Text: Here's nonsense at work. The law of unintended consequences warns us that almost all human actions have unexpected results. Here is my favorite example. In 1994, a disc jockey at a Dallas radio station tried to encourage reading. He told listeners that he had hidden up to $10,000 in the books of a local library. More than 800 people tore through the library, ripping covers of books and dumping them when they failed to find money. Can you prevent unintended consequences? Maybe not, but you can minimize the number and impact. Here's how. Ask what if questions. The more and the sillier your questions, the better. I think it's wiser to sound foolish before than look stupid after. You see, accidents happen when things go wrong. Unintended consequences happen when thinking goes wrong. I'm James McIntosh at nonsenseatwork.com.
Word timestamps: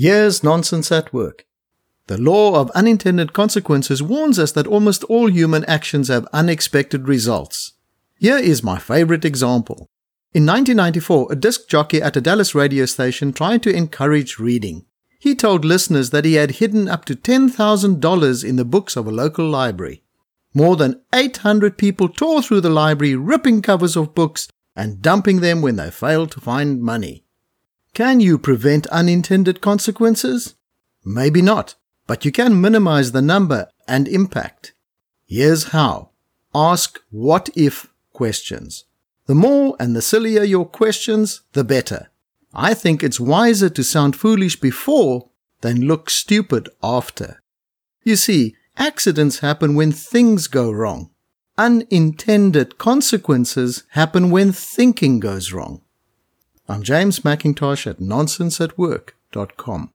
Here's 0.00 0.44
nonsense 0.44 0.92
at 0.92 1.12
work. 1.12 1.44
The 2.06 2.18
law 2.18 2.54
of 2.54 2.70
unintended 2.70 3.32
consequences 3.32 4.00
warns 4.00 4.38
us 4.38 4.52
that 4.52 4.68
almost 4.68 5.02
all 5.04 5.28
human 5.28 5.64
actions 5.64 6.06
have 6.06 6.28
unexpected 6.32 7.08
results. 7.08 7.72
Here 8.16 8.36
is 8.36 8.62
my 8.62 8.78
favorite 8.78 9.24
example. 9.24 9.88
In 10.32 10.46
1994, 10.46 11.32
a 11.32 11.34
disc 11.34 11.68
jockey 11.68 12.00
at 12.00 12.16
a 12.16 12.20
Dallas 12.20 12.54
radio 12.54 12.86
station 12.86 13.32
tried 13.32 13.60
to 13.64 13.74
encourage 13.74 14.38
reading. 14.38 14.86
He 15.18 15.34
told 15.34 15.64
listeners 15.64 16.10
that 16.10 16.24
he 16.24 16.34
had 16.34 16.62
hidden 16.62 16.86
up 16.88 17.04
to 17.06 17.16
$10,000 17.16 18.44
in 18.44 18.54
the 18.54 18.64
books 18.64 18.94
of 18.94 19.08
a 19.08 19.10
local 19.10 19.50
library. 19.50 20.04
More 20.54 20.76
than 20.76 21.02
800 21.12 21.76
people 21.76 22.08
tore 22.08 22.40
through 22.40 22.60
the 22.60 22.70
library, 22.70 23.16
ripping 23.16 23.62
covers 23.62 23.96
of 23.96 24.14
books 24.14 24.46
and 24.76 25.02
dumping 25.02 25.40
them 25.40 25.60
when 25.60 25.74
they 25.74 25.90
failed 25.90 26.30
to 26.30 26.40
find 26.40 26.80
money. 26.80 27.24
Can 27.98 28.20
you 28.20 28.38
prevent 28.38 28.86
unintended 28.92 29.60
consequences? 29.60 30.54
Maybe 31.04 31.42
not, 31.42 31.74
but 32.06 32.24
you 32.24 32.30
can 32.30 32.60
minimize 32.60 33.10
the 33.10 33.20
number 33.20 33.70
and 33.88 34.06
impact. 34.06 34.72
Here's 35.26 35.72
how. 35.74 36.10
Ask 36.54 37.00
what 37.10 37.50
if 37.56 37.88
questions. 38.12 38.84
The 39.26 39.34
more 39.34 39.74
and 39.80 39.96
the 39.96 40.00
sillier 40.00 40.44
your 40.44 40.64
questions, 40.64 41.42
the 41.54 41.64
better. 41.64 42.06
I 42.54 42.72
think 42.72 43.02
it's 43.02 43.18
wiser 43.18 43.68
to 43.70 43.82
sound 43.82 44.14
foolish 44.14 44.60
before 44.60 45.30
than 45.62 45.88
look 45.88 46.08
stupid 46.08 46.68
after. 46.80 47.42
You 48.04 48.14
see, 48.14 48.54
accidents 48.76 49.40
happen 49.40 49.74
when 49.74 49.90
things 49.90 50.46
go 50.46 50.70
wrong. 50.70 51.10
Unintended 51.56 52.78
consequences 52.78 53.82
happen 53.90 54.30
when 54.30 54.52
thinking 54.52 55.18
goes 55.18 55.52
wrong. 55.52 55.82
I'm 56.70 56.82
James 56.82 57.20
McIntosh 57.20 57.86
at 57.86 57.98
nonsenseatwork.com. 57.98 59.86